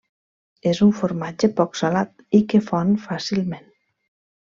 [0.71, 3.73] És un formatge poc salat i que fon fàcilment.